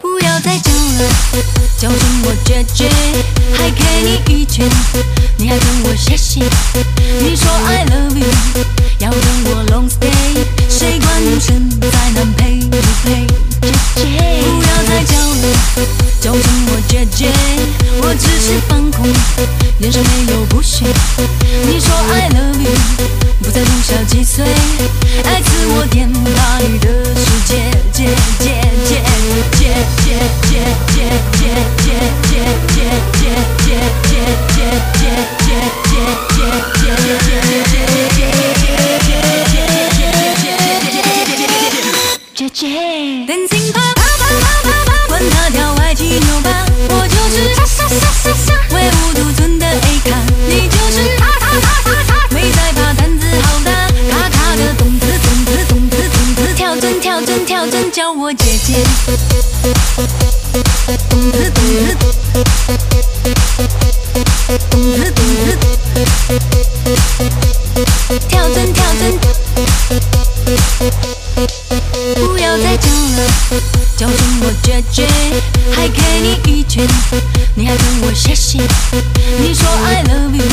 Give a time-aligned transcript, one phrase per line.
[0.00, 1.00] 不要再叫了，
[1.78, 2.88] 叫声我姐姐，
[3.56, 4.68] 还给你一拳，
[5.36, 6.40] 你还跟我谢谢。
[7.20, 8.26] 你说 I love you，
[8.98, 13.26] 要跟我 long stay，谁管你身在南陪不陪？
[13.96, 15.44] 姐姐，不要再叫了，
[16.20, 17.30] 叫声我姐姐，
[18.00, 19.06] 我只是放空，
[19.80, 20.44] 眼神没有
[72.52, 73.18] 不要再叫了，
[73.96, 75.08] 叫声我姐姐，
[75.74, 76.86] 还给你一拳，
[77.54, 78.58] 你还跟我谢谢。
[79.40, 80.44] 你说 I love you，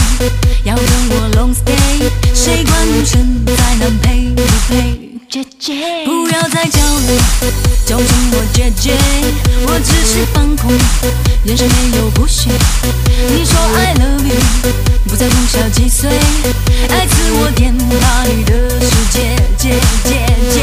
[0.64, 5.09] 要跟我 long stay，谁管身在南陪不陪？
[5.30, 7.22] 姐姐，不要再叫了，
[7.86, 8.95] 叫声我姐姐，
[9.67, 10.72] 我只是放空，
[11.44, 12.50] 眼神没有不屑。
[13.29, 14.40] 你说 I love you，
[15.19, 16.09] 不再从小几岁，
[16.91, 19.75] 爱自我填大你的世界，姐
[20.06, 20.16] 姐
[20.47, 20.56] 姐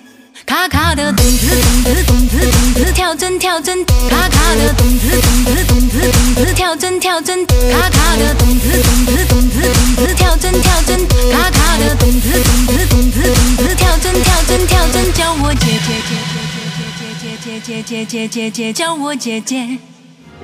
[0.45, 19.79] 卡卡的咚子咚子咚子咚子，跳针跳针，卡卡的咚子咚子咚子咚子，跳针跳针，卡卡的咚子咚子咚子咚子，跳针跳针，卡卡的咚子咚子咚子咚子，跳针跳针跳针，叫我姐姐姐姐姐姐姐姐姐姐姐叫我姐姐。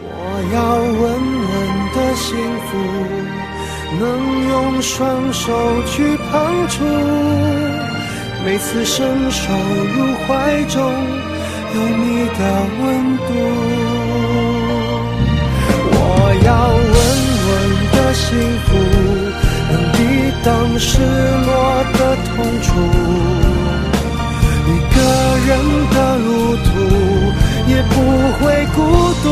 [0.03, 0.09] 我
[0.55, 1.03] 要稳
[1.51, 1.53] 稳
[1.95, 2.29] 的幸
[2.67, 2.71] 福，
[3.99, 4.03] 能
[4.49, 6.85] 用双手去碰触。
[8.45, 10.81] 每次伸手入怀中，
[11.75, 12.41] 有你的
[12.81, 13.29] 温度。
[15.93, 15.97] 我
[16.45, 16.95] 要稳
[17.47, 17.49] 稳
[17.93, 18.27] 的幸
[18.65, 18.69] 福，
[19.71, 19.99] 能抵
[20.43, 20.49] 挡
[20.79, 20.89] 失
[21.47, 21.49] 落
[21.93, 22.29] 的痛
[22.63, 22.69] 楚。
[24.67, 24.97] 一个
[25.47, 25.49] 人
[25.91, 26.29] 的路
[26.65, 26.69] 途
[27.69, 27.93] 也不
[28.39, 28.41] 会
[28.75, 28.79] 孤
[29.23, 29.27] 独。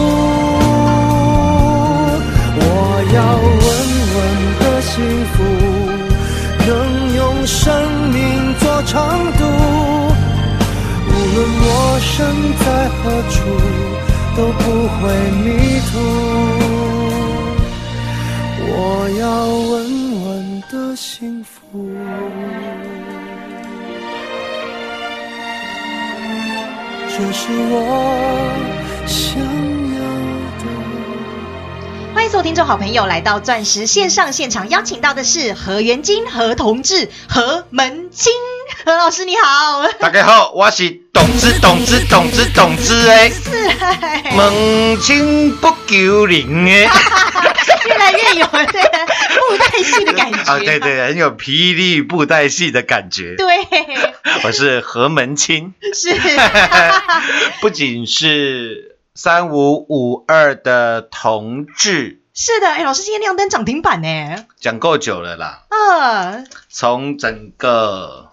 [2.60, 2.62] 我
[3.14, 3.66] 要稳
[4.14, 4.16] 稳
[4.60, 4.94] 的幸
[5.32, 5.36] 福，
[6.66, 6.68] 能
[7.16, 7.66] 用生
[8.83, 9.44] 长度。
[11.07, 12.16] 无论我身
[12.59, 13.36] 在何处，
[14.36, 15.01] 都不会
[15.42, 15.47] 迷
[15.91, 15.92] 途。
[18.71, 18.72] 我
[19.19, 19.75] 要稳
[20.25, 20.27] 稳
[20.71, 21.51] 的幸福。
[27.10, 27.74] 这是我
[29.07, 29.98] 想要
[30.59, 30.65] 的。
[32.15, 38.33] 欢迎所有听众好朋友来到钻石线上现场，邀请到的是何元金、何同志、何门清。
[38.88, 46.88] 何老师你好，大家好，我是董子董子董子董子哎，是哎，门清不求灵哎，
[47.84, 48.88] 越来越有这个
[49.36, 50.40] 布袋戏的感觉。
[50.40, 53.36] 啊，对对，很有霹雳布袋戏的感觉。
[53.36, 53.46] 对，
[54.44, 56.16] 我是何门清，是。
[57.60, 65.64] 不仅是三五五二的同志，是的，哎，老师今天亮灯涨停板呢，讲够久了啦。
[65.68, 66.46] 嗯。
[66.70, 68.28] 从整个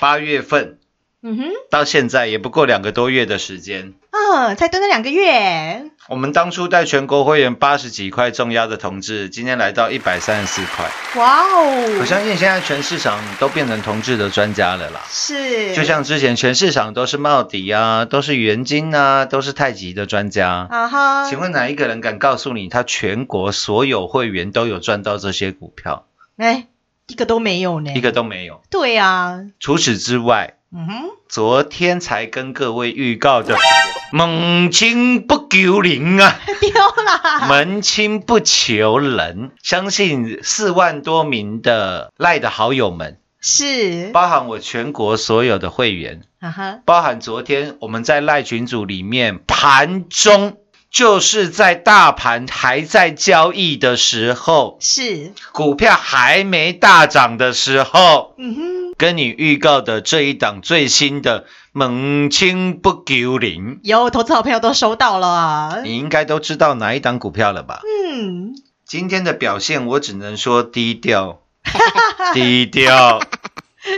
[0.00, 0.78] 八月份
[1.22, 3.92] 嗯哼，到现在，也不过两个多月的时间。
[4.10, 10.90] 嗯，才短了两个月，我们当初带全国会员八十几块重压的同志，今天来到一百三十四块。
[11.20, 15.02] 哇哦，我相信现在全市场都变成同志的专家了啦。
[15.10, 20.66] 是，就像之前全市场都是茂迪啊，都是元金啊，都是太极的专家。
[20.70, 26.06] 啊哈，请问哪一个人敢告诉你，他全国所有会员都有赚到这些股票？
[26.38, 26.68] 哎，
[27.10, 28.62] 一个都没有呢，一个都没有。
[28.70, 33.56] 对啊，除此之外，嗯哼，昨天才跟各位预告的
[34.12, 36.70] 猛青不求人啊，丢
[37.04, 50.56] 啦，门清不求人，相信四万多名的赖的好友们，是，包含我全国所有的会员，啊哈，包含昨天我们在赖群组里面盘中，
[50.90, 65.80] 就是在大盘还在交易的时候，是，股票还没大涨的时候，嗯哼，跟你预告的这一档最新的猛清不求人，有投资好朋友都收到了，啊。
[65.84, 67.80] 你应该都知道哪一档股票了吧？
[68.12, 68.54] 嗯，
[68.84, 71.40] 今天的表现，我只能说低调，
[72.34, 73.20] 低调，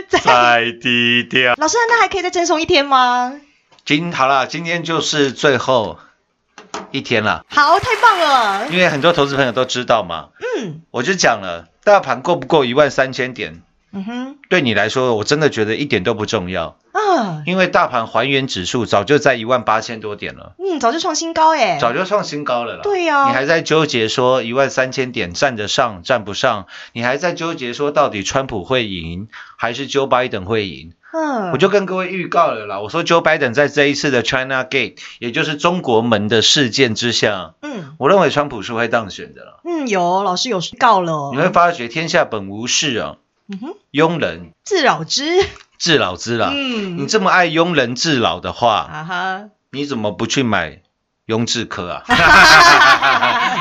[0.09, 1.55] 再低调。
[1.57, 3.33] 老师，那还可以再赠送一天吗？
[3.83, 5.97] 今好了，今天就是最后
[6.91, 10.81] 一天了，好，太棒了，因为很多投资朋友都知道嘛，嗯。
[10.91, 13.61] 我就讲了，大盘过不过一万三千点，
[13.91, 20.53] 嗯哼，对你来说，我真的觉得一点都不重要，啊，因为大盘还原指数早就在一万八千多点了。
[20.59, 22.81] 嗯，早就创新高哎，早就创新高了啦。
[22.83, 23.27] 对呀。
[23.27, 29.27] 你还在纠结说一万三千点站得上站不上，你还在纠结说到底川普会赢
[29.57, 30.93] 还是 Joe Biden 会赢？
[31.13, 37.95] 嗯，我就跟各位预告了啦，我说 Joe Biden 在这一次的 China Gate，也就是中国门的事件之下，嗯。
[37.99, 39.61] 我认为川普是会当选的了。
[39.63, 43.17] 嗯，有老师有告了，你会发觉天下本无事啊，
[43.47, 44.51] 嗯哼，庸人。
[44.63, 45.23] 自扰之，
[45.77, 46.51] 自扰之啦。
[46.51, 46.97] 嗯。
[46.97, 50.81] 你这么爱庸人自扰的话，啊哈，你怎么不去买
[51.27, 52.03] 雍智科啊？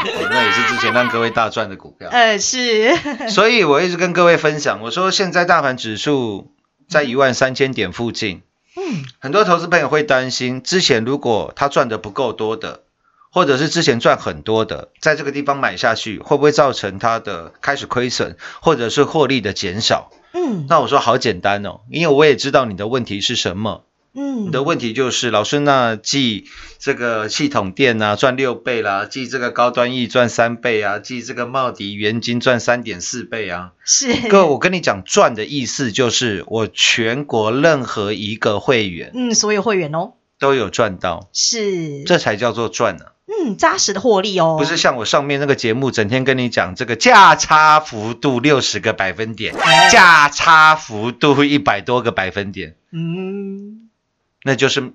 [0.03, 2.09] 哦那也是之前让各位大赚的股票。
[2.11, 2.97] 呃是，
[3.29, 6.52] 所以我一直跟各位分享，我说现在大盘指数
[6.93, 8.43] 在一万三千点附近，
[8.77, 12.83] 嗯很多投资朋友会担心，之前如果他赚的不够多的，
[13.33, 20.13] 或者是之前赚很多的，在这个地方买下去，会不会造成他的开始亏损，或者是获利的减少？
[20.35, 23.85] 嗯那我说好简单哦，因为我也知道你的问题是什么。
[24.15, 26.45] 嗯，你的问题就是，老师，那记
[26.79, 33.73] 这个系统店啊赚六倍啦，记这个高端 E 赚三倍啊，记这个茂迪元金赚三点四倍啊。
[33.85, 49.55] 是，各位，我跟你讲，赚的意思就是我全国任何一个会员嗯，所有会员哦，都有赚到，是，这才叫做赚呢、嗯扎实的获利哦，不是像我上面那个节目整天跟你讲这个价差幅度六十个百分点，
[49.91, 53.82] 价差幅度一百多个百分点，嗯，
[54.45, 54.93] 那就是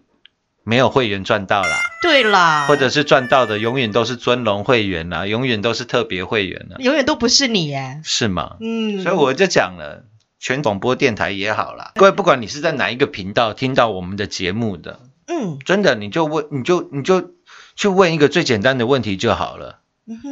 [0.64, 1.80] 没有会员赚到啦。
[2.02, 8.58] 对啦，或者是赚到的永远都是尊龙会员啦，永远都是特别会员啦，永远都不是你耶，是吗？
[8.60, 10.06] 嗯，所以我就讲了，
[10.40, 17.32] 全广播电台也好啦，各位不管你是在哪一个频道听到我们的节目的，嗯真的你就问，你就你就
[17.76, 19.80] 去问一个最简单的问题就好了。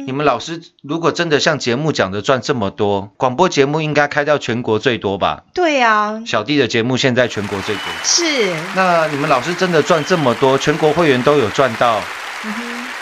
[0.06, 5.44] 你们老师如果真的像节目讲的赚这么多，广播节目应该开到全国最多吧？
[5.52, 7.84] 对呀，小弟的节目现在全国最多。
[8.02, 8.24] 是，
[8.74, 12.00] 那你们老师真的赚这么多，全国会员都有赚到，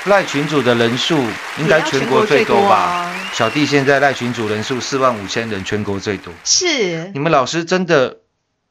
[0.07, 1.17] 赖群主的人数
[1.61, 3.09] 应该全国最多吧？
[3.33, 6.33] 小弟现在赖群主人数四万五千人，全国最多。
[6.43, 8.19] 是你，们老师真的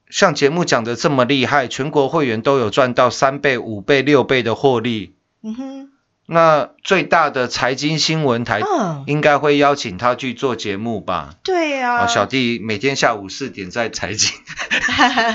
[0.10, 5.16] 像节目讲的这么厉害，全国会员都有赚到三倍、五倍、六倍的获利。
[5.42, 5.90] 嗯哼，
[6.26, 11.36] 那最大的财经新闻台嗯，应该会邀请他去做节目吧？
[11.44, 14.32] 对呀，哦，小弟每天下午四点在财经，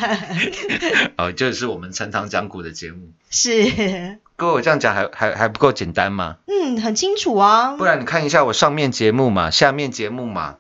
[1.19, 3.13] 哦，就是我们陈堂讲股的节目。
[3.31, 6.37] 是，各位，我这样讲还还还不够简单吗？
[6.47, 10.57] 嗯，很清楚啊不，然你看一下我上面节目嘛，下面节目嘛，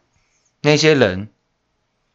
[0.60, 1.28] 那些人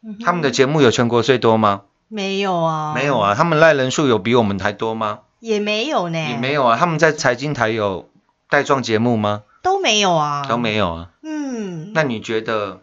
[0.04, 1.82] 嗯他们的节目有全国最多吗？
[2.06, 5.20] 没有啊，没有，啊，他们赖人数有比我们还多吗？
[5.44, 8.08] 也没有呢，也没有啊，他们在财经台有
[8.48, 9.42] 带状节目吗？
[9.62, 11.10] 都没有啊，都没有啊。
[11.22, 12.80] 嗯，那你觉得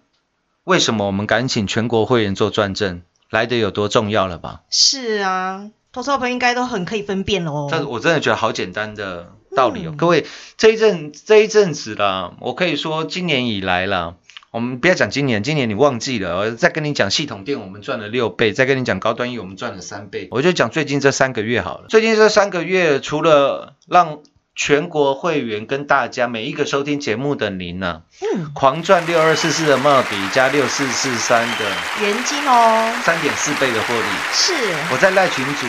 [0.63, 3.01] 为什么我们敢请全国会员做转正，
[3.32, 4.62] 来的有多重要了吧？
[4.70, 7.68] 是啊，投资者朋友应该都很可以分辨了哦。
[7.72, 9.89] 但我真的觉得好简单的道理哦。
[9.96, 14.13] 嗯各位，这一阵这一阵子啦，我可以说今年以来啦，
[14.51, 21.86] 我们不要讲今年，今年你忘记了，我再跟你讲系统店我们赚了六倍，再跟你讲高端业我们赚了三倍，我就讲最近这三个月好了。
[21.88, 24.20] 最近这三个月，除了让
[24.53, 31.65] 全国会员跟大家每一个收听节目的您呢、嗯，狂赚六二四四的帽底加六四四三的
[32.01, 34.53] 元金哦，三点四倍的获利，是，
[34.91, 35.65] 我在赖群组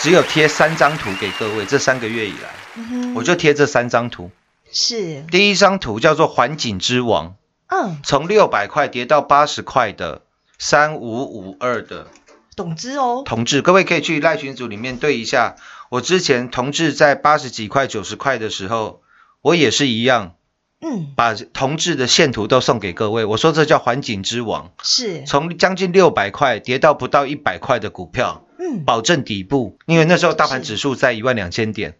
[0.00, 4.32] 只有贴三张图给各位，这三个月以来，嗯我就贴这三张图。
[4.72, 7.36] 是，第一张图叫做环境之王，
[7.68, 10.22] 嗯，从六百块跌到八十块的
[10.58, 12.08] 三五五二的。
[12.56, 15.56] 懂之哦，同志，各位可以去赖群组里面对一下。
[15.90, 19.02] 我之前同志在八十几块、九十块的时候，
[19.42, 20.36] 我也是一样，
[20.80, 23.26] 嗯，把同志的线图都送给各位。
[23.26, 29.78] 我说这叫环境之王，是，从将近六百块跌到不到一百块的股票，嗯，保证底部。
[29.86, 31.96] 因为那时候大盘指数在一万两千点，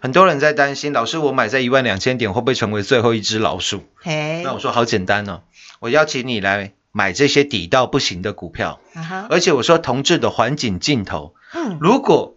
[0.00, 3.84] 很多人在担心，老师我买在一万两千点会不会成为最后一只老鼠？
[3.96, 5.42] 嘿，那我说好简单哦，
[5.80, 8.80] 我邀请你来买这些底到不行的股票，
[9.28, 12.36] 而且我说同志的环境镜头，嗯，如果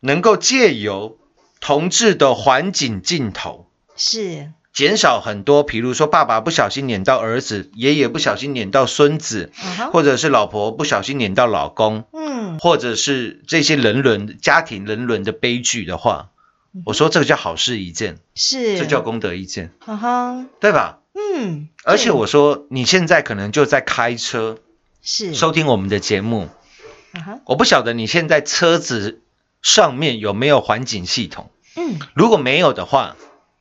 [0.00, 1.18] 能够借由
[1.60, 3.66] 同志的环境镜头。
[3.96, 9.50] 是，减少很多，比如说爸爸不小心撵到儿子，爷爷不小心撵到孙子，
[9.90, 12.25] 或者是老婆不小心撵到老公，嗯，
[12.60, 16.30] 或者是这些人伦家庭人伦的悲剧的话，
[16.84, 20.98] 我说这个叫好事一件，是，这叫功德一件，哈哈，对吧？
[21.14, 24.58] 嗯，而且我说你现在可能就在开车
[25.02, 26.48] 是，收听我们的节目，
[27.46, 29.22] 我不晓得你现在车子
[29.62, 33.16] 上面有没有环境系统，嗯，如果没有的话，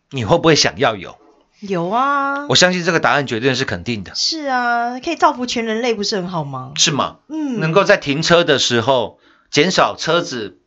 [0.09, 1.17] 你会不会想要有？
[1.59, 6.74] 有啊，我相信这个答案绝对是肯定的，是啊，可以造福全人类，不是很好吗？
[6.75, 7.17] 是吗？
[7.29, 9.19] 嗯，能够在停车的时候
[9.50, 10.59] 减少车子，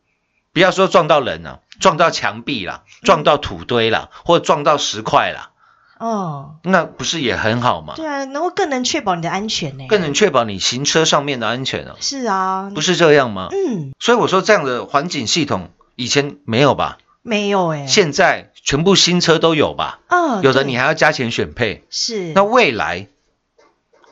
[0.51, 5.51] 不要说撞到人了、撞到墙壁啦，撞到土堆啦，或撞到石块啦，
[5.99, 7.93] 哦，那不是也很好吗？
[7.95, 13.49] 对啊，能够更能确保你的安全呢，更能确保你行车上面的安全啊，是啊，不是这样吗？
[13.51, 16.97] 嗯，所以我说这样的环境系统以前没有吧，
[17.29, 23.07] 没有哎，现在全部新车都有吧，嗯，对有的你还要加钱选配，是，那未来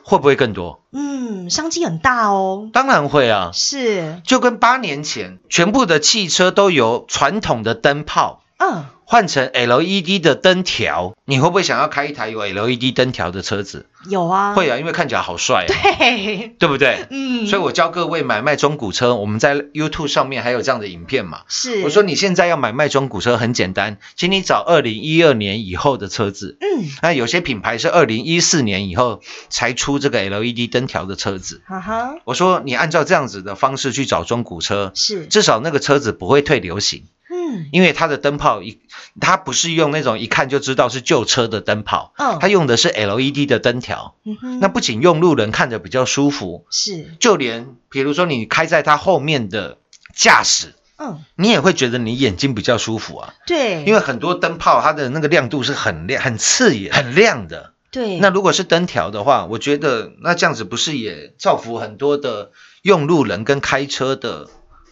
[0.04, 0.80] 会不会更多？
[0.92, 13.86] 嗯，商机很大哦，当然会啊，是，就跟八年前全部的汽车都由传统的灯泡嗯，换成 LED 的灯条，你会不会想要开一台有 LED 灯条的车子？
[14.10, 17.06] 有啊，会啊，因为看起来好帅、啊，嘿，对不对？
[17.10, 21.42] 嗯，所以我教各位买卖中古车，我们在 YouTube 上面还有这样的影片嘛。
[21.46, 26.56] 是，我说你现在要买卖中古车很简单，请你找二零一二年以后的车子。
[26.60, 31.62] 嗯，那有些品牌是二零一四年以后才出这个 LED 灯条的车子。
[31.66, 37.04] 哈哈，我说你按照这样子的方式去找中古车，是，至少那个车子不会退流行。
[37.30, 38.80] 嗯，因为它的灯泡一，
[39.20, 44.14] 它不是用那种一看就知道是旧车的灯泡，嗯它用的是 LED 的灯条。
[44.24, 49.78] 嗯哼，那不仅用路人看着比较舒服，是，就连比如说你开在它后面的
[50.14, 53.34] 驾驶，嗯，你也会觉得你眼睛比较舒服啊。
[53.46, 57.74] 对，因为很多灯泡它的那个亮度是很亮、很刺眼、很亮的。
[57.90, 62.50] 对，那如果是灯条的话，我觉得那这样子不是也造福很多的
[62.82, 64.48] 用路人跟开车的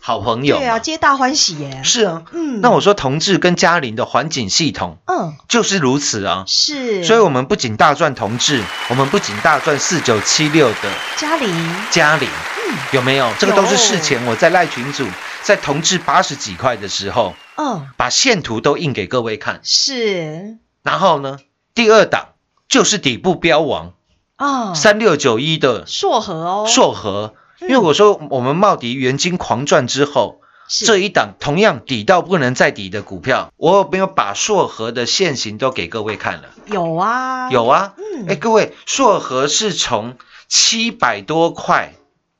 [0.06, 0.60] 好朋友吗？
[0.60, 2.22] 对啊，皆大欢喜耶，是啊。
[2.30, 6.44] 嗯，那我说同志跟嘉玲的环境系统嗯，就是如此啊。
[6.46, 12.76] 是，所以，我们不仅大赚同志，我们不仅大赚四九七六的嘉玲，嘉玲，嗯。
[12.92, 13.28] 有没有？
[13.40, 15.04] 这个都是事前我在赖群组，
[15.42, 19.58] 在同志八十几块的时候，嗯，把线图都印给各位看。
[19.64, 21.38] 是，然后呢，
[21.74, 22.28] 第二档
[22.68, 23.94] 就是底部标王
[24.36, 27.70] 啊，三六九一的硕和哦，硕和，因嗯。
[27.70, 30.86] 为我说我们茂迪元金狂赚之后，是。
[30.86, 36.48] 这一档同样底到不能再底的股票，我有没有把硕和的现形都给各位看了？
[36.66, 38.26] 有啊，有啊，嗯。
[38.28, 40.16] 哎，各位，硕和是从
[40.48, 41.94] 七百多块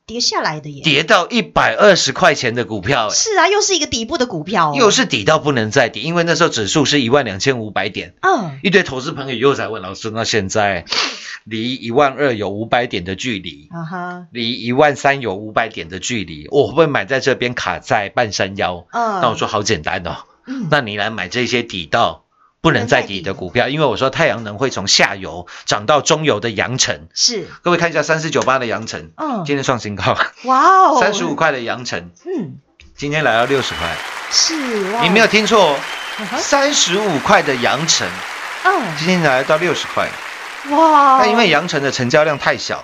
[0.07, 3.13] 跌下来的耶，跌到一百二十块钱的股票，哎。
[3.13, 10.85] 是啊，又是一个底部的股票哦，又是底到不能再底，因为那时候指数是一万两千五百点，嗯，一堆投资朋友又在问老师，那现在
[11.43, 18.87] 离一万二有五百点的距离，啊哈，离一万三有五百点的距离，我会不会买在这边卡在半山腰？
[18.93, 22.23] 嗯，那我说好简单哦，嗯，那你来买这些底到
[22.67, 27.07] 不能再低的股票，因为我说太阳能会从下游涨到中游的阳城。
[27.13, 32.57] 是，各位看一下三四九八的阳城，嗯，今天创新高，哇哦， 三十五，块的阳城，嗯，
[32.93, 33.95] 今天来到六十块，
[34.29, 34.53] 是，
[35.01, 35.79] 你没有，听错
[36.37, 38.05] 三十五块的阳城，
[38.65, 40.09] 嗯，今天来到六十块。
[40.71, 42.83] 哇，那因为阳城的成交量太小，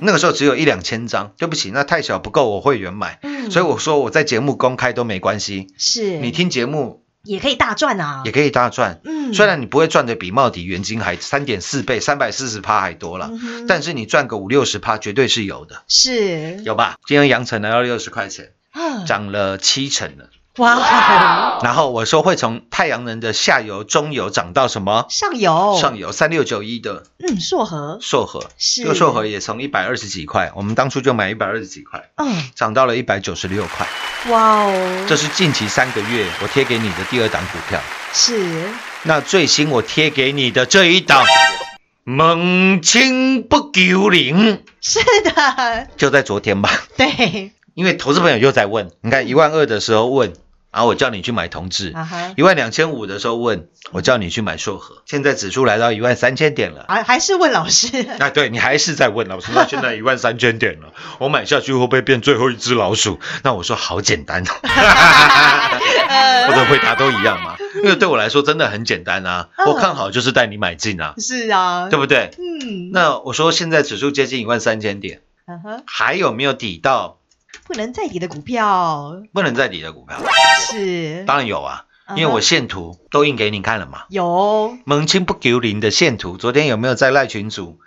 [0.00, 3.50] 那个时候只有一两千张，对不起，那太小不够我会员买，嗯。
[3.50, 8.32] 所以我说我在节目公开都没关系，是，你听节目也可以大赚啊也。
[8.32, 9.00] 可以大赚。
[9.04, 16.96] 嗯虽然你不会赚的比茂迪原金还三点四倍，三百四十趴还多了，嗯但是你赚个五六十趴绝对是有的，是有吧？
[17.06, 20.30] 今天阳城来到六十块钱，啊涨了七成了。
[20.58, 25.06] 哇， 然后我说会从太阳能的下游、中游涨到什么？
[25.08, 25.78] 上游。
[25.80, 27.04] 上游三六九一的。
[27.18, 27.98] 嗯硕和。
[28.00, 28.82] 硕和，是。
[28.82, 32.50] 这个硕和也从一百二十几块，我们当初就买一百二十几块，嗯。
[32.54, 33.86] 涨到了一百九十六块。
[34.30, 37.80] 哇哦，这是近期三个月我贴给你的第二档股票。
[38.12, 38.68] 是。
[39.04, 41.24] 那最新我贴给你的这一档，
[42.02, 46.70] 猛青不丢零，是的，就在昨天吧。
[46.96, 47.52] 对。
[47.74, 50.32] 因为投资朋友又在问，你看一万二的时候问，
[50.70, 51.94] 然后我叫你去买同志
[52.36, 56.84] 一万两千五的时候问，我叫你去买硕和，现在指数来到一万三千点了。
[56.88, 57.88] 还还是问老师，
[58.20, 63.18] 啊，对你还是在问老师，那现在一万三千点了，我买下去会不会变最后一只老鼠？
[63.42, 64.52] 那我说好简单哦，
[66.50, 69.66] 我的回答都一样嘛，因为对我来说真的很简单啊，嗯。
[69.68, 72.30] 我看好就是带你买进啊，是啊，对不对？
[72.38, 75.22] 嗯，那我说现在指数接近一万三千点，
[75.86, 77.17] 还有没有抵到
[77.68, 79.22] 不能再抵的股票。
[79.32, 80.16] 不能再抵的股票？
[80.58, 81.84] 是，当然有啊，
[82.16, 84.04] 因为我线图都印给你看了嘛。
[84.08, 84.76] 有。
[84.84, 87.78] 蒙清不丢零的线图，昨天有没有在赖群组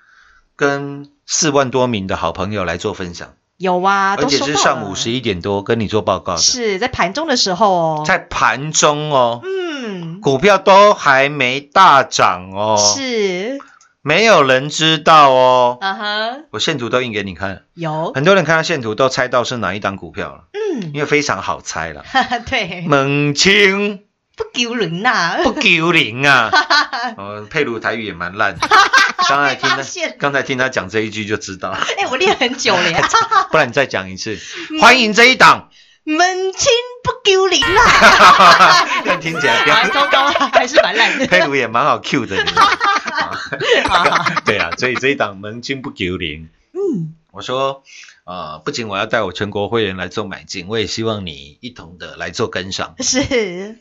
[0.56, 3.34] 跟四万多名的好朋友来做分享？
[3.58, 7.72] 有啊，而且是上午十一点多跟你做报告的，是在盘中的时候。
[7.74, 10.22] 哦，在盘中哦，嗯。
[10.22, 13.60] 股票都还没大涨哦，是，
[14.04, 15.78] 没有人知道哦。
[15.80, 22.04] 啊哈，我线图都印给你看，有，很多人看到线图都猜到是哪一档股票了，嗯，因为非常好猜了。
[22.04, 24.04] 哈哈，对，猛清
[24.36, 26.50] 不丢人呐，不丢人啊！
[27.18, 28.68] 哦，佩鲁台语也蛮烂的，
[29.30, 29.78] 刚才听他
[30.18, 33.08] 刚才听他讲这一句就知道，哎，我练很久了呀，
[33.52, 34.40] 不然你再讲一次。
[34.82, 35.70] 欢迎这一档，
[36.04, 36.72] 门清
[37.04, 42.52] 不丢人啦， 但听起来啊，糟糕，还是蛮烂的，佩鲁也蛮好 Q 的，你
[44.46, 46.50] 对啊，所以这一档门清不丢零。
[46.74, 47.84] 嗯，我说，
[48.24, 52.96] 呃，不仅我要带我全国会员来做买进，我也希望你一同的来做跟上。
[53.00, 53.78] 是，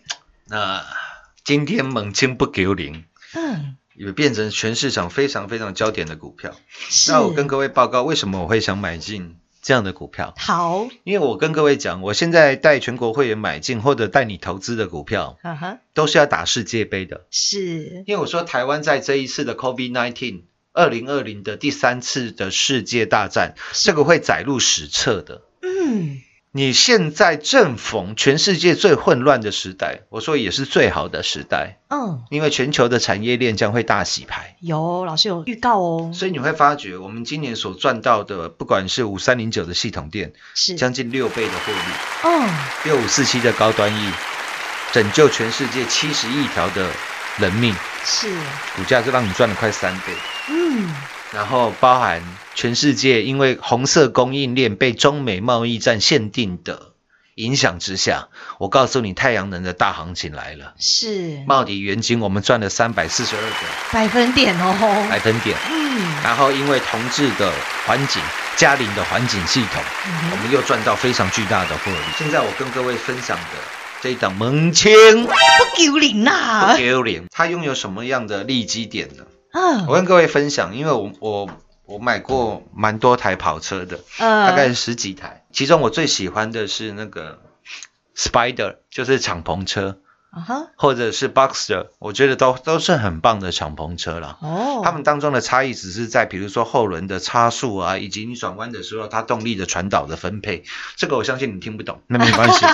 [0.46, 0.84] 那
[1.44, 6.52] 今天猛清不丢零，嗯，也变成全市场非常非常焦点的股票。
[6.68, 10.34] 是，那我跟各位报告，为什么我会想买进这样的股票？
[10.38, 17.26] 好，因为我跟各位讲，我现在带全国会员买进或者带你投资的股票，哈哈，都是要打世界杯的。
[17.30, 20.42] 是，因为我说台湾在这一次的 COVID-19
[20.72, 25.42] 二零二零的第三次的世界大战，这个会载入史册的。
[25.62, 26.20] 嗯，
[26.52, 34.56] 你现在正逢全世界最混乱的时代，我说也是最好的时代，嗯，因为全球的产业链将会大洗牌。
[34.60, 41.78] 有老师有预告哦，所以你会发觉，我们今年所赚到的，不管是五三零九的系统店，是，将近六倍的获利。
[42.24, 42.50] 嗯，
[42.82, 44.12] 六五四七的高端 E，
[44.90, 46.90] 拯救全世界七十亿条的
[47.38, 47.72] 人命，
[48.04, 48.28] 是，
[48.74, 50.12] 股价就让你赚了快三倍。
[50.48, 50.92] 嗯，
[51.32, 52.22] 然后包含
[52.54, 56.90] 全世界因为红色供应链被中美贸易战限定的
[57.36, 60.74] 影响之下，我告诉你，太阳能的大行情来了。
[60.78, 63.56] 是，茂迪元金我们赚了三百四十二个
[63.92, 67.50] 百分点哦，百分点，嗯，然后因为同志的
[67.86, 68.20] 环境、
[68.56, 71.98] 嘉陵的环境系统，嗯我们又赚到非常巨大的获利。
[72.18, 73.44] 现在我跟各位分享的
[74.02, 74.92] 这一档蒙清
[75.24, 75.32] 不
[75.76, 79.24] 丢脸呐不，丢脸，它拥有什么样的利基点呢？
[79.52, 81.48] 嗯，我跟各位分享，因为我我
[81.84, 87.40] 我买过蛮多台跑车的，嗯大概十几台，其中我最喜欢的是那个
[88.16, 89.98] Spider，就是敞篷车，
[90.30, 94.38] 啊哈，或者是 Boxer，我觉得都都是很棒的敞篷车啦。
[94.40, 100.62] 哦，他们当中的差异只是在，比如说后轮的差速啊，以及你转弯的时候它动力的传导的分配，
[100.96, 102.64] 这个我相信你听不懂， 那没关系。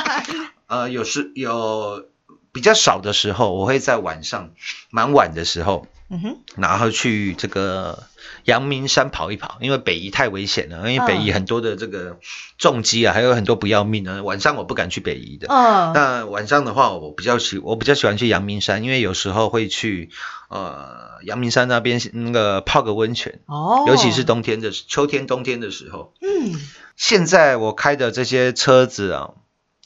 [0.67, 2.07] 呃，有时有
[2.53, 4.51] 比较少的时候，我会在晚上
[4.91, 8.05] 蛮晚的时候，嗯哼，然后去这个
[8.45, 12.19] 阳明山跑一跑，因为北宜太危险了，因为北宜很多的这个
[12.59, 15.49] 重机啊，还有很多不要命的，晚上我不敢去北宜的。
[15.49, 20.11] 嗯，那晚上的话，我比较喜我比较喜欢去阳明山，因为有时候会去
[20.49, 26.13] 呃阳明山那边那个泡个温泉，哦，尤其是，冬天的秋天冬天的时候。
[26.21, 26.55] 嗯，
[26.97, 29.31] 现在我开的这些车子啊，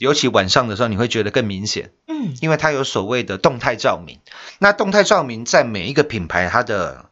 [0.01, 1.93] 尤其晚上的时候，你会觉得更明显。
[2.09, 4.19] 嗯，因为它有所谓的动态照明。
[4.59, 7.11] 那动态照明在每一个品牌它的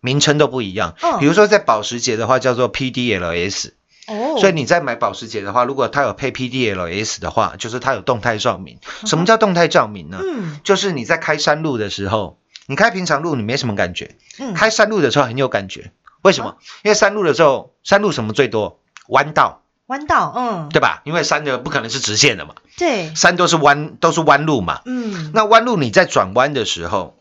[0.00, 0.96] 名称都不一样。
[1.02, 3.70] 哦比如说在保时捷的话叫做 PDLS，、
[4.08, 8.78] 哦，所以你在买保时捷的话，如果它有配 PDLS 的话，就是它有动态照明。
[9.02, 10.18] 嗯什么叫动态照明呢？
[10.22, 15.92] 嗯就是你在开山路的时候，你开平常路你没什么感觉，嗯，开山路的时候很有感觉。
[16.22, 16.56] 为什么？
[16.82, 18.80] 因为山路的时候，山路什么最多？
[19.08, 19.61] 弯道。
[19.86, 21.02] 弯道，嗯，对吧？
[21.04, 24.80] 因为山的不可能是直线的嘛，对，山都是弯，都是弯路嘛。
[24.84, 27.16] 嗯，那弯路你在转弯的时候，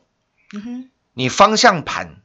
[0.53, 2.17] 嗯哼，你方向盘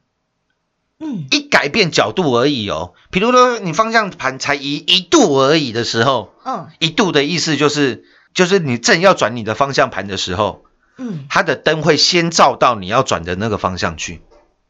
[0.99, 2.93] 嗯，一改变角度而已哦。
[3.11, 10.63] 比如说你方向盘才一一度而已的时候，嗯，一度的意思就是就是你正要转你的方向盘的时候，
[10.97, 14.21] 嗯，它的灯会先照到你要转的那个方向去。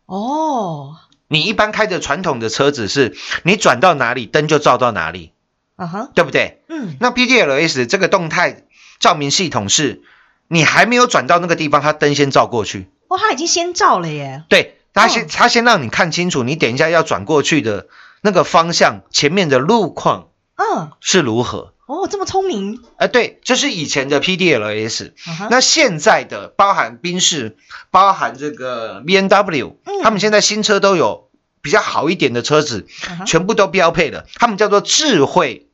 [0.06, 0.96] 哦，
[1.28, 5.32] 你一般开的传统的车子是，你转到哪里灯就照到哪里，
[5.78, 6.62] 啊哈，对不对？
[6.68, 8.66] 嗯，那 PDLS 这个动态
[9.00, 10.02] 照明系统是，
[10.50, 12.90] 你还没有转到那个地方，它灯先照过去。
[13.08, 15.28] 哦，它已经先照了耶，对，它先、哦。
[15.32, 17.88] 它先让你看清楚，你等一下要转过去的
[18.22, 21.74] 那个方向，前面的路况嗯，是如何。
[21.86, 25.14] 哦，这么聪明，哎、对，这是以前的 PDLS，、
[25.50, 27.56] 那现在的包含宾士，
[27.92, 30.04] 包含这个 B N W，、嗯。
[30.04, 31.30] 他们现在新车都有
[31.62, 32.88] 比较好一点的车子，
[33.26, 35.67] 全部都标配了，他们叫做智慧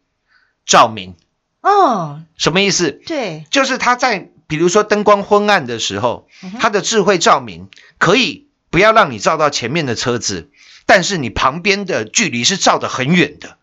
[0.65, 1.15] 照明，
[1.61, 2.91] 哦，什么意思？
[3.05, 6.27] 对，就是它在比如说灯光昏暗的时候，
[6.59, 10.49] 它的智慧照明可以不要让你照到前面的车子，
[10.85, 13.57] 但是你旁边的距离是照得很远的。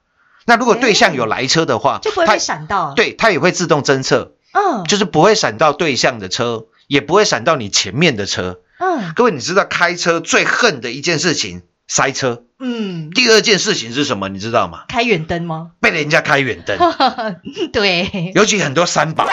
[0.46, 8.60] 那如果对象有来车的话，它就不会闪到，，对它也会自动侦测，嗯，就是不会闪到对象的车，也不会闪到你前面的车。
[8.78, 9.12] 嗯。
[9.14, 14.28] 各位，你知道开车最恨的一件事情塞车，嗯，第二件事情是什么？
[14.28, 14.84] 你知道吗？
[14.86, 15.72] 开远灯吗？
[15.80, 16.78] 被人家开远灯，
[17.74, 19.26] 对，尤其很多三宝。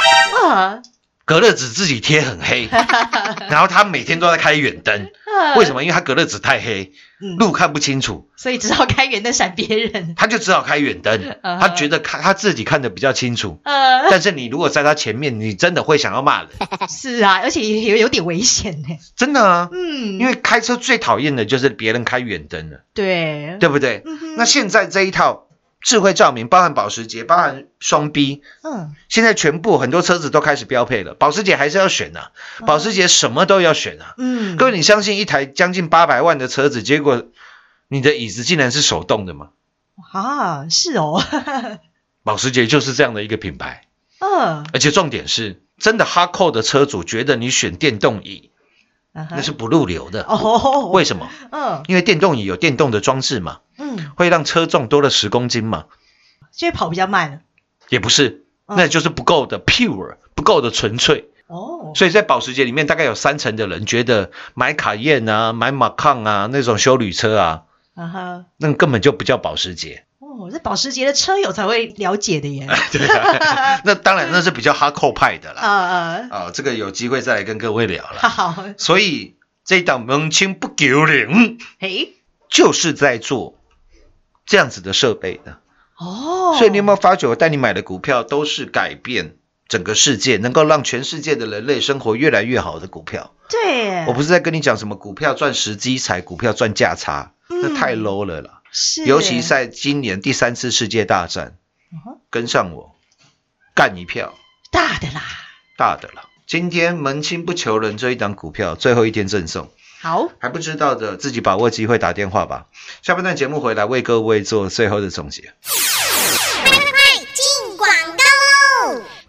[0.50, 0.82] 啊，
[1.27, 2.69] 隔热纸自己贴很黑，
[3.51, 5.09] 然后他每天都在开远灯，
[5.57, 5.83] 为什么？
[5.83, 10.15] 因为他隔热纸太黑，嗯路看不清楚， 所以只好开远灯闪别人。
[10.15, 11.35] 他就只好开远灯。
[11.41, 16.49] 啊他觉得看他自己看的比较清楚，呃，但是你如果在他前面，你真的会想要骂人，
[16.87, 18.87] 是啊，而且也有有点危险呢。
[19.17, 19.67] 真的啊。
[19.73, 24.01] 嗯，因为开车最讨厌的就是别人开远灯了，对，对不对？
[24.37, 25.46] 那现在这一套
[25.88, 31.13] 智慧照明，包含保时捷，包含双 B，嗯，现在全部很多车子都开始标配了。
[31.13, 32.34] 保时捷还是要选啊，
[32.67, 34.13] 保时捷什么都要选啊。
[34.17, 37.28] 嗯，各位，你相信一台将近八百万的车子，结果
[37.88, 39.52] 你的椅子竟然是手动的吗？
[40.12, 41.23] 啊，是哦，
[42.26, 43.88] 保时捷就是这样的一个品牌，
[44.19, 48.52] 嗯，而且重点是，真的哈扣的车主觉得你选电动椅
[49.30, 50.23] 那那是不入流的。
[50.23, 51.27] 哦，为什么？
[51.51, 55.86] 嗯因为电动椅有电动的装置嘛，嗯，会让车重多了十公斤嘛？
[56.51, 57.41] 所以跑比较慢
[57.89, 61.30] 也不是，嗯那就是不够的 pure，不够的纯粹。
[61.47, 67.63] 哦，所以在保时捷里面，大概有三成的人觉得买卡宴啊、买马抗啊那种修旅车啊，
[67.95, 70.03] 啊哈，那根本就不叫保时捷。
[70.38, 75.62] 哦，这保时捷的车友才会了解的耶， 对啊， 那当然那是比较哈扣派的啦。
[75.62, 78.19] 啊啊，啊、这个有机会再来跟各位聊了。
[78.30, 82.13] 好，所以这一档门清不丢零，嘿，
[82.50, 83.58] 就是在做
[84.45, 85.58] 这样子的设备的。
[85.97, 93.34] 哦，所以你有没有发觉，我带你买的股票都是改变整个世界，能够让全世界的人类生活越来越好的股票？
[93.50, 98.62] 对，我不是在跟你讲什么股票赚时机财，股票赚价差，那太 low 了啦。
[98.79, 101.57] 是，尤其在今年第三次世界大战
[101.91, 102.95] 嗯，跟上我，
[103.73, 104.37] 干一票
[104.71, 105.23] 大的啦，
[105.75, 106.29] 大的啦。
[106.45, 112.67] 今天门清不求人这一档股票最后一天赠送，好，还不知道的自己把握机会打电话吧。
[113.01, 115.55] 下半段节目回来为各位做最后的总结。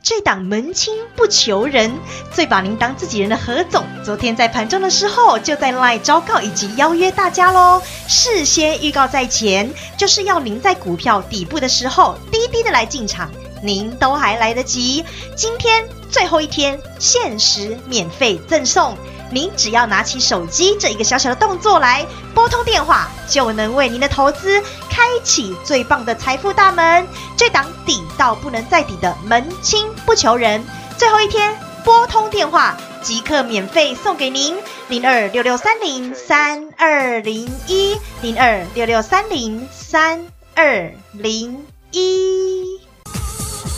[0.08, 1.92] 这档门清不求人，
[2.32, 7.82] 最把您当自己人的何总，昨天在盘中的时候就在 LINE 昭告以及邀约大家喽。
[8.08, 13.30] 事先预告在前，就是要您在股票底部的时候低低的来进场，
[13.62, 15.04] 您都还来得及。
[15.36, 18.96] 今天最后一天，限时免费赠送。
[19.30, 24.62] 您只要拿起手机这一个小小的动作来拨通电话，就能为您的投资
[24.98, 27.06] 开启最棒的财富大门。
[27.36, 30.60] 这档底到不能再底的门清不求人，
[30.98, 34.56] 最后一天拨通电话即刻免费送给您
[34.88, 42.80] 零二六六三零三二零一零二六六三零三二零一。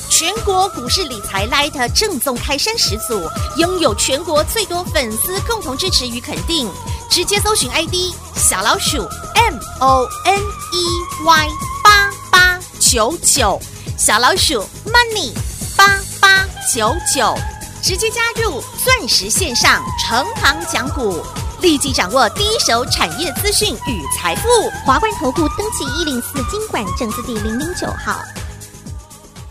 [0.09, 3.29] 全国股市理财 Light 正宗开山始祖，
[3.59, 6.67] 拥有全国最多粉丝共同支持与肯定。
[7.11, 8.99] 直接搜寻 ID 小老鼠
[9.35, 11.49] M O N E Y
[11.83, 13.61] 八八九九，
[13.99, 15.33] 小老鼠 Money
[15.77, 17.35] 八八九九，
[17.83, 21.21] 直接加入钻石线上成行讲股，
[21.61, 24.49] 立即掌握第一手产业资讯与财富。
[24.87, 28.21] 华冠投顾登记一零四经管证字第零零九号。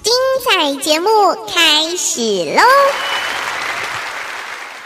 [0.01, 0.13] 精
[0.49, 1.09] 彩节目
[1.53, 2.63] 开始喽！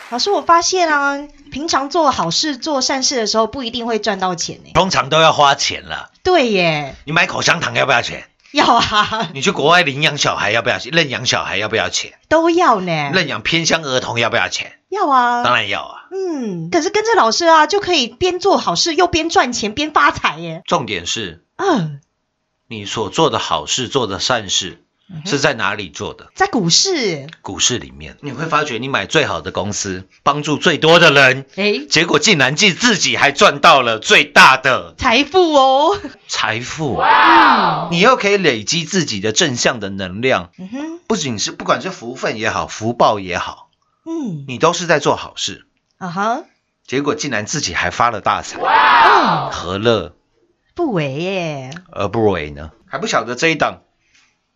[0.09, 1.19] 老师，我发现啊，
[1.53, 4.71] 平常做好事、做善事的时候，不一定会赚到钱呢。
[4.73, 6.09] 通常都要花钱了。
[6.23, 8.27] 对耶，你买口香糖要不要钱？
[8.53, 10.91] 要啊，你去国外领养小孩要不要钱？
[10.91, 12.13] 认养小孩要不要钱？
[12.27, 14.79] 都要呢，认养偏乡儿童要不要钱？
[14.89, 16.07] 要啊，当然要啊。
[16.11, 20.63] 嗯，可是跟着老师啊，就可以边做好事又边赚钱边发财耶。
[20.65, 22.01] 重点是嗯，
[22.67, 24.82] 你所做的好事、做的善事
[25.25, 26.31] 是在哪里做的？
[26.35, 34.95] 在股市，股市里面，你会发觉你买最好的公司，帮助最多的人，哎，结果竟然自自己还赚到了最大的。
[34.97, 35.99] 财富哦。
[36.27, 36.95] 财富。
[36.95, 37.89] 哇。
[37.91, 43.69] 你又可以累积自己的正向的能量，嗯哼，不仅是不管是福分也好，福报也好，
[44.05, 45.65] 嗯，你都是在做好事，
[45.97, 46.43] 啊哈，
[46.85, 50.15] 结果竟然自己还发了大财，哇，何乐？
[50.75, 52.71] 不为耶，而不为呢？
[52.87, 53.81] 还不晓得这一档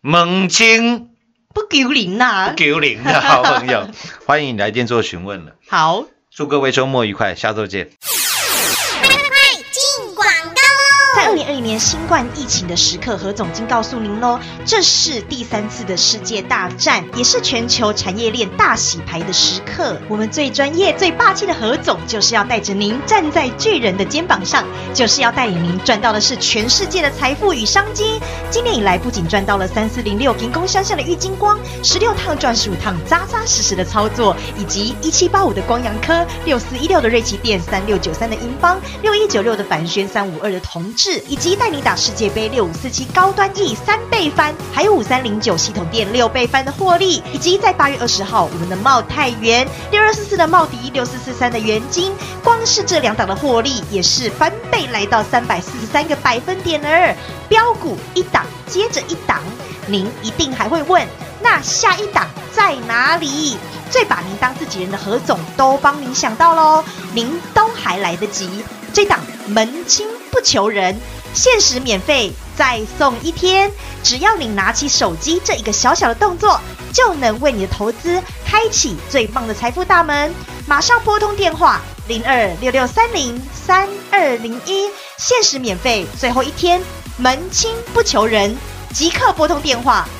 [0.00, 1.10] 猛禽
[1.52, 2.56] 不丢脸呐不。
[2.56, 3.88] 丢脸的好朋友，
[4.26, 5.52] 欢迎你来电做询问了。
[5.68, 7.90] 好，祝各位周末愉快，下周见。
[11.28, 20.00] 二零二零年新冠疫情的时刻，何总经告诉您喽，这是第三次的世界大战，也是全球产业链大洗牌的时刻。
[20.08, 24.64] 我们最专业、最霸气的何总，就是要带着您站在巨人的肩膀上，
[24.94, 28.18] 就是要带领您赚到的是全世界的财富与商机。
[28.50, 52.12] 今年以来，不仅赚到了三四零六凭空相向的郁金光，十六趟赚十五趟，扎扎实实的操作，以及一七八五的光阳科，六四一六的瑞奇电，三六九三的银邦，六一九六的凡轩，三五二的同志，以及带你打世界杯六五四七高端 E 三倍翻，还有五三零九系统店六倍翻的获利，以及在八月二十号我们的茂泰元六二四四的茂迪，六四四三的元金，
[52.44, 56.88] 光是这两档的获利也是翻倍来到三百四十三个百分点呢，
[57.48, 59.40] 标股一档接着一档，
[59.86, 61.06] 您一定还会问，
[61.40, 63.56] 那下一档在哪里？
[63.90, 68.64] 最把您当自己人的何总都帮您想到喽，您都还来得及。
[68.92, 70.98] 这档门清不求人，
[71.32, 73.70] 限时免费再送一天，
[74.02, 76.60] 只要你拿起手机这一个小小的动作，
[76.92, 80.34] 就能为你的投资开启最棒的财富大门。
[80.66, 86.82] 马上拨通电话零二六六三零三二零一，限时免费，最后一天，
[87.16, 88.54] 门清不求人，
[88.92, 90.06] 即刻拨通电话，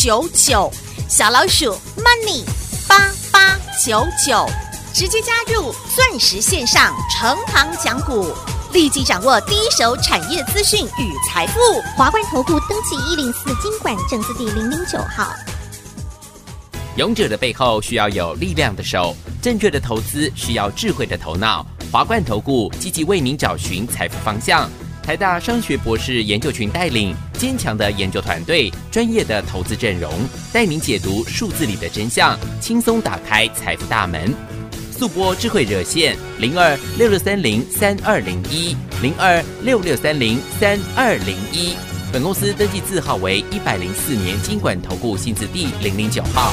[0.00, 0.70] 九九，
[1.08, 2.44] 小老鼠 Money
[2.86, 4.48] 八八九九，
[4.94, 8.32] 直接加入钻石线上成行讲股，
[8.72, 11.58] 立即掌握第一手产业资讯与财富。
[11.96, 15.34] 华冠投顾登记一零四经管证字第零零九号。
[16.94, 21.66] 勇者的背后需要有力量的手，正确的投资需要智慧的头脑。
[21.90, 24.70] 华冠投顾积极为您找寻财富方向。
[25.08, 30.12] 台大商学博士研究群带领坚强的研究团队，专业的投资阵容，
[30.52, 34.34] 带您解读数字里的真相，轻松打开财富大门。
[34.92, 41.74] 速播智慧热线零二六六三零三二零一零二六六三零三二零一。
[42.12, 46.52] 本公司登记字号为一百零四年经管投顾新字第零零九号。